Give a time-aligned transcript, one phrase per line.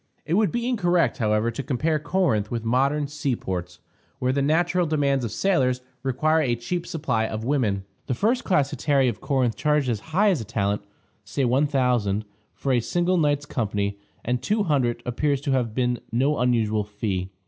[0.25, 3.77] It would be incorrect, however, to compare Corinth with modern sea ports,
[4.17, 7.83] where the natural demands of sailors require a cheap supply of women.
[8.07, 10.81] The first class hetairæ of Corinth charged as high as a talent
[11.23, 12.23] (say $1000)
[12.55, 17.29] for a single night's company, and $200 appears to have been no unusual fee.